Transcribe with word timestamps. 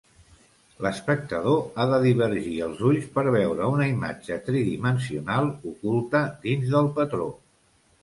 L'espectador 0.85 1.59
ha 1.77 1.85
de 1.91 1.99
divergir 2.05 2.55
els 2.69 2.81
ulls 2.93 3.07
per 3.19 3.25
veure 3.37 3.69
una 3.77 3.89
imatge 3.93 4.41
tridimensional 4.51 5.55
oculta 5.75 6.27
dins 6.51 6.77
del 6.77 6.95
patró. 7.01 7.35